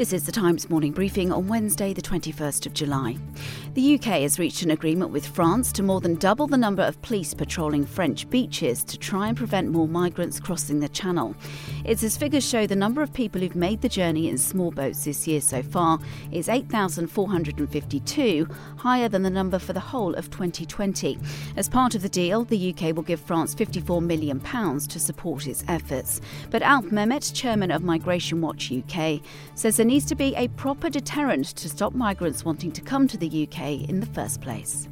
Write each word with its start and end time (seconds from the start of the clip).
This 0.00 0.14
is 0.14 0.24
the 0.24 0.32
Times 0.32 0.70
morning 0.70 0.92
briefing 0.92 1.30
on 1.30 1.46
Wednesday, 1.46 1.92
the 1.92 2.00
21st 2.00 2.64
of 2.64 2.72
July. 2.72 3.18
The 3.74 3.96
UK 3.96 4.22
has 4.22 4.38
reached 4.38 4.62
an 4.62 4.70
agreement 4.70 5.10
with 5.10 5.26
France 5.26 5.72
to 5.72 5.82
more 5.82 6.00
than 6.00 6.14
double 6.14 6.46
the 6.46 6.56
number 6.56 6.82
of 6.82 7.02
police 7.02 7.34
patrolling 7.34 7.84
French 7.84 8.26
beaches 8.30 8.82
to 8.84 8.98
try 8.98 9.28
and 9.28 9.36
prevent 9.36 9.68
more 9.68 9.86
migrants 9.86 10.40
crossing 10.40 10.80
the 10.80 10.88
channel. 10.88 11.34
It's 11.84 12.02
as 12.02 12.16
figures 12.16 12.48
show 12.48 12.66
the 12.66 12.74
number 12.74 13.02
of 13.02 13.12
people 13.12 13.42
who've 13.42 13.54
made 13.54 13.82
the 13.82 13.90
journey 13.90 14.30
in 14.30 14.38
small 14.38 14.70
boats 14.70 15.04
this 15.04 15.28
year 15.28 15.42
so 15.42 15.62
far 15.62 15.98
is 16.32 16.48
8,452, 16.48 18.48
higher 18.78 19.08
than 19.10 19.22
the 19.22 19.28
number 19.28 19.58
for 19.58 19.74
the 19.74 19.80
whole 19.80 20.14
of 20.14 20.30
2020. 20.30 21.18
As 21.58 21.68
part 21.68 21.94
of 21.94 22.00
the 22.00 22.08
deal, 22.08 22.44
the 22.44 22.74
UK 22.74 22.96
will 22.96 23.02
give 23.02 23.20
France 23.20 23.54
£54 23.54 24.02
million 24.02 24.40
to 24.40 24.98
support 24.98 25.46
its 25.46 25.62
efforts. 25.68 26.22
But 26.50 26.62
Alp 26.62 26.86
Mehmet, 26.86 27.34
chairman 27.34 27.70
of 27.70 27.84
Migration 27.84 28.40
Watch 28.40 28.72
UK, 28.72 29.20
says 29.54 29.76
there 29.76 29.89
needs 29.90 30.04
to 30.04 30.14
be 30.14 30.32
a 30.36 30.46
proper 30.50 30.88
deterrent 30.88 31.46
to 31.46 31.68
stop 31.68 31.92
migrants 31.94 32.44
wanting 32.44 32.70
to 32.70 32.80
come 32.80 33.08
to 33.08 33.16
the 33.16 33.42
UK 33.42 33.88
in 33.88 33.98
the 33.98 34.06
first 34.06 34.40
place. 34.40 34.88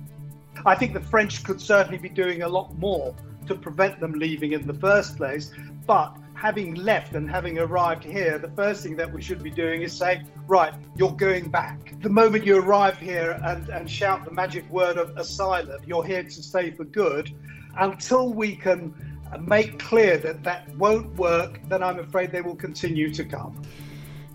I 0.67 0.75
think 0.75 0.93
the 0.93 1.01
French 1.01 1.45
could 1.45 1.61
certainly 1.61 1.99
be 1.99 2.09
doing 2.09 2.43
a 2.43 2.49
lot 2.49 2.77
more 2.79 3.15
to 3.47 3.55
prevent 3.55 4.01
them 4.01 4.15
leaving 4.15 4.55
in 4.55 4.67
the 4.67 4.75
first 4.75 5.17
place. 5.17 5.53
But 5.87 6.17
having 6.35 6.75
left 6.75 7.15
and 7.15 7.31
having 7.31 7.61
arrived 7.61 8.03
here, 8.03 8.39
the 8.39 8.51
first 8.51 8.83
thing 8.83 8.97
that 8.97 9.13
we 9.13 9.23
should 9.23 9.41
be 9.41 9.53
doing 9.53 9.83
is 9.83 9.97
say, 9.97 10.25
right, 10.49 10.75
you're 10.97 11.13
going 11.13 11.49
back. 11.49 11.95
The 12.01 12.11
moment 12.11 12.45
you 12.45 12.59
arrive 12.59 12.99
here 12.99 13.39
and, 13.45 13.69
and 13.69 13.89
shout 13.89 14.25
the 14.25 14.33
magic 14.33 14.69
word 14.69 14.97
of 14.99 15.17
asylum, 15.17 15.81
you're 15.87 16.05
here 16.05 16.25
to 16.25 16.43
stay 16.43 16.73
for 16.73 16.83
good, 16.83 17.33
until 17.79 18.33
we 18.33 18.57
can 18.57 18.93
make 19.47 19.79
clear 19.79 20.19
that 20.19 20.43
that 20.43 20.69
won't 20.75 21.15
work, 21.15 21.61
then 21.69 21.85
I'm 21.85 22.01
afraid 22.01 22.33
they 22.33 22.43
will 22.43 22.57
continue 22.57 23.15
to 23.15 23.25
come. 23.25 23.63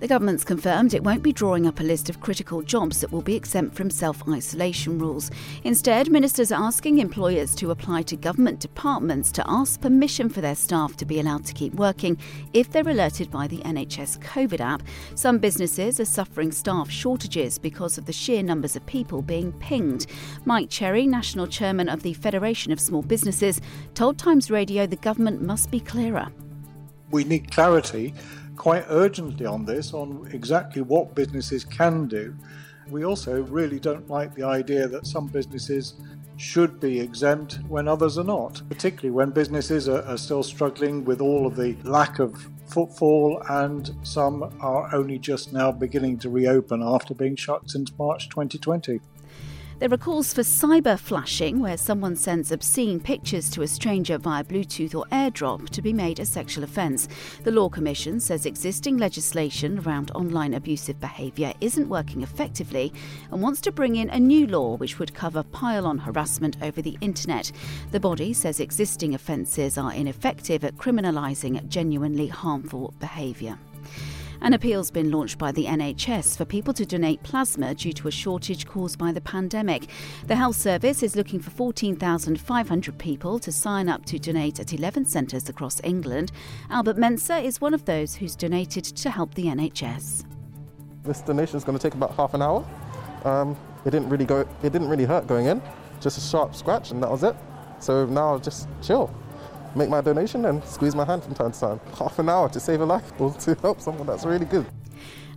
The 0.03 0.09
government's 0.09 0.43
confirmed 0.43 0.93
it 0.93 1.01
won't 1.01 1.23
be 1.23 1.31
drawing 1.31 1.65
up 1.65 1.79
a 1.79 1.83
list 1.83 2.09
of 2.09 2.19
critical 2.19 2.61
jobs 2.61 2.99
that 2.99 3.09
will 3.13 3.21
be 3.21 3.37
exempt 3.37 3.73
from 3.73 3.89
self 3.89 4.21
isolation 4.27 4.99
rules. 4.99 5.31
Instead, 5.63 6.11
ministers 6.11 6.51
are 6.51 6.61
asking 6.61 6.97
employers 6.97 7.55
to 7.55 7.71
apply 7.71 8.01
to 8.01 8.17
government 8.17 8.59
departments 8.59 9.31
to 9.31 9.45
ask 9.47 9.79
permission 9.79 10.27
for 10.27 10.41
their 10.41 10.55
staff 10.55 10.97
to 10.97 11.05
be 11.05 11.21
allowed 11.21 11.45
to 11.45 11.53
keep 11.53 11.73
working 11.75 12.17
if 12.51 12.69
they're 12.69 12.89
alerted 12.89 13.31
by 13.31 13.47
the 13.47 13.59
NHS 13.59 14.19
COVID 14.19 14.59
app. 14.59 14.83
Some 15.15 15.37
businesses 15.37 16.01
are 16.01 16.05
suffering 16.19 16.51
staff 16.51 16.89
shortages 16.89 17.57
because 17.57 17.97
of 17.97 18.05
the 18.05 18.11
sheer 18.11 18.43
numbers 18.43 18.75
of 18.75 18.85
people 18.85 19.21
being 19.21 19.53
pinged. 19.53 20.07
Mike 20.43 20.69
Cherry, 20.69 21.07
national 21.07 21.47
chairman 21.47 21.87
of 21.87 22.03
the 22.03 22.13
Federation 22.15 22.73
of 22.73 22.79
Small 22.81 23.03
Businesses, 23.03 23.61
told 23.93 24.17
Times 24.17 24.51
Radio 24.51 24.85
the 24.85 24.97
government 24.97 25.41
must 25.41 25.71
be 25.71 25.79
clearer. 25.79 26.27
We 27.09 27.23
need 27.23 27.51
clarity 27.51 28.13
quite 28.55 28.85
urgently 28.89 29.45
on 29.45 29.65
this, 29.65 29.93
on 29.93 30.27
exactly 30.31 30.81
what 30.81 31.15
businesses 31.15 31.63
can 31.63 32.07
do. 32.07 32.35
We 32.89 33.05
also 33.05 33.43
really 33.43 33.79
don't 33.79 34.09
like 34.09 34.35
the 34.35 34.43
idea 34.43 34.87
that 34.87 35.07
some 35.07 35.27
businesses 35.27 35.95
should 36.37 36.79
be 36.79 36.99
exempt 36.99 37.59
when 37.67 37.87
others 37.87 38.17
are 38.17 38.23
not, 38.23 38.61
particularly 38.67 39.11
when 39.11 39.29
businesses 39.29 39.87
are, 39.87 40.03
are, 40.03 40.17
still 40.17 40.43
struggling 40.43 41.05
with 41.05 41.21
all 41.21 41.45
of 41.45 41.55
the 41.55 41.75
lack 41.83 42.19
of 42.19 42.49
footfall 42.67 43.41
and 43.49 43.91
some 44.03 44.51
are 44.59 44.93
only 44.93 45.19
just 45.19 45.53
now 45.53 45.71
beginning 45.71 46.17
to 46.17 46.29
reopen 46.29 46.81
after 46.83 47.13
being 47.13 47.35
shut 47.35 47.69
since 47.69 47.91
March 47.97 48.29
2020. 48.29 48.99
There 49.83 49.91
are 49.91 49.97
calls 49.97 50.33
for 50.33 50.43
cyber 50.43 50.97
flashing, 50.97 51.59
where 51.59 51.75
someone 51.75 52.15
sends 52.15 52.53
obscene 52.53 53.01
pictures 53.01 53.49
to 53.49 53.63
a 53.63 53.67
stranger 53.67 54.17
via 54.17 54.41
Bluetooth 54.41 54.95
or 54.95 55.05
airdrop 55.11 55.69
to 55.71 55.81
be 55.81 55.91
made 55.91 56.21
a 56.21 56.25
sexual 56.25 56.63
offence. 56.63 57.09
The 57.43 57.51
Law 57.51 57.67
Commission 57.67 58.21
says 58.21 58.45
existing 58.45 58.95
legislation 58.95 59.79
around 59.79 60.09
online 60.11 60.53
abusive 60.53 61.01
behaviour 61.01 61.51
isn't 61.59 61.89
working 61.89 62.21
effectively 62.21 62.93
and 63.29 63.41
wants 63.41 63.59
to 63.59 63.73
bring 63.73 63.97
in 63.97 64.09
a 64.11 64.19
new 64.21 64.47
law 64.47 64.77
which 64.77 64.99
would 64.99 65.13
cover 65.13 65.43
pile 65.43 65.85
on 65.85 65.97
harassment 65.97 66.55
over 66.61 66.81
the 66.81 66.97
internet. 67.01 67.51
The 67.91 67.99
body 67.99 68.31
says 68.31 68.61
existing 68.61 69.15
offences 69.15 69.77
are 69.77 69.91
ineffective 69.91 70.63
at 70.63 70.77
criminalising 70.77 71.67
genuinely 71.67 72.27
harmful 72.27 72.93
behaviour. 73.01 73.59
An 74.43 74.51
appeal's 74.51 74.91
been 74.91 75.09
launched 75.09 75.37
by 75.37 75.53
the 75.53 75.63
NHS 75.67 76.35
for 76.35 76.43
people 76.43 76.73
to 76.73 76.85
donate 76.85 77.23
plasma 77.23 77.73
due 77.73 77.93
to 77.93 78.09
a 78.09 78.11
shortage 78.11 78.67
caused 78.67 78.99
by 78.99 79.13
the 79.13 79.21
pandemic. 79.21 79.87
The 80.27 80.35
health 80.35 80.57
service 80.57 81.01
is 81.01 81.15
looking 81.15 81.39
for 81.39 81.49
14,500 81.49 82.97
people 82.97 83.39
to 83.39 83.51
sign 83.53 83.87
up 83.87 84.03
to 84.03 84.19
donate 84.19 84.59
at 84.59 84.73
11 84.73 85.05
centres 85.05 85.47
across 85.47 85.79
England. 85.85 86.33
Albert 86.69 86.97
Mensa 86.97 87.37
is 87.37 87.61
one 87.61 87.73
of 87.73 87.85
those 87.85 88.15
who's 88.15 88.35
donated 88.35 88.83
to 88.83 89.09
help 89.09 89.33
the 89.33 89.45
NHS. 89.45 90.25
This 91.03 91.21
donation 91.21 91.55
is 91.55 91.63
going 91.63 91.77
to 91.77 91.81
take 91.81 91.93
about 91.93 92.13
half 92.13 92.33
an 92.33 92.41
hour. 92.41 92.65
Um, 93.23 93.55
it 93.85 93.91
didn't 93.91 94.09
really 94.09 94.25
go. 94.25 94.41
It 94.61 94.73
didn't 94.73 94.89
really 94.89 95.05
hurt 95.05 95.25
going 95.25 95.45
in. 95.45 95.61
Just 96.01 96.17
a 96.17 96.21
sharp 96.21 96.53
scratch, 96.53 96.91
and 96.91 97.01
that 97.01 97.09
was 97.09 97.23
it. 97.23 97.37
So 97.79 98.05
now 98.07 98.39
just 98.39 98.67
chill 98.81 99.09
make 99.75 99.89
my 99.89 100.01
donation 100.01 100.45
and 100.45 100.63
squeeze 100.63 100.95
my 100.95 101.05
hand 101.05 101.23
from 101.23 101.33
time 101.33 101.51
to 101.51 101.59
time. 101.59 101.79
Half 101.97 102.19
an 102.19 102.29
hour 102.29 102.49
to 102.49 102.59
save 102.59 102.81
a 102.81 102.85
life 102.85 103.11
or 103.19 103.33
to 103.33 103.55
help 103.55 103.81
someone, 103.81 104.07
that's 104.07 104.25
really 104.25 104.45
good. 104.45 104.65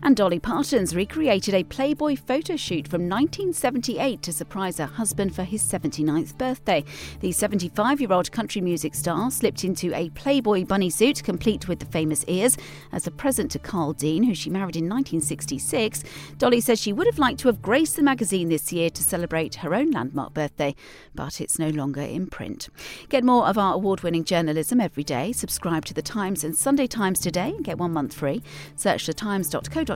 And 0.07 0.15
Dolly 0.15 0.39
Parton's 0.39 0.95
recreated 0.95 1.53
a 1.53 1.65
Playboy 1.65 2.15
photo 2.15 2.55
shoot 2.55 2.87
from 2.87 3.09
1978 3.09 4.23
to 4.23 4.33
surprise 4.33 4.79
her 4.79 4.87
husband 4.87 5.35
for 5.35 5.43
his 5.43 5.65
79th 5.65 6.39
birthday. 6.39 6.85
The 7.19 7.33
75 7.33 8.01
year 8.01 8.13
old 8.13 8.31
country 8.31 8.61
music 8.61 8.95
star 8.95 9.33
slipped 9.33 9.65
into 9.65 9.93
a 9.97 10.11
Playboy 10.11 10.65
bunny 10.65 10.91
suit, 10.91 11.25
complete 11.25 11.67
with 11.67 11.81
the 11.81 11.87
famous 11.87 12.25
ears, 12.29 12.57
as 12.93 13.09
a 13.09 13.11
present 13.11 13.51
to 13.51 13.59
Carl 13.59 13.95
Dean, 13.95 14.23
who 14.23 14.33
she 14.33 14.49
married 14.49 14.77
in 14.77 14.85
1966. 14.85 16.05
Dolly 16.39 16.61
says 16.61 16.81
she 16.81 16.93
would 16.93 17.09
have 17.09 17.19
liked 17.19 17.41
to 17.41 17.49
have 17.49 17.61
graced 17.61 17.97
the 17.97 18.03
magazine 18.05 18.49
this 18.49 18.73
year 18.73 18.91
to 18.91 19.03
celebrate 19.03 19.57
her 19.57 19.75
own 19.75 19.91
landmark 19.91 20.33
birthday, 20.33 20.77
but 21.17 21.41
it's 21.41 21.59
no 21.59 21.71
longer 21.71 22.03
in 22.03 22.29
print. 22.29 22.69
Get 23.09 23.25
more 23.25 23.49
of 23.49 23.59
our 23.59 23.75
award 23.75 24.03
winning 24.03 24.23
journalism 24.23 24.81
every 24.81 25.03
day. 25.03 25.33
Subscribe 25.33 25.85
to 25.87 25.95
The 25.95 26.01
Times 26.01 26.45
and 26.45 26.57
Sunday 26.57 26.87
Times 26.87 27.19
today 27.19 27.49
and 27.49 27.65
get 27.65 27.79
one 27.79 27.93
month 27.93 28.15
free. 28.15 28.41
Search 28.77 29.05
thetimes.co.uk 29.05 29.96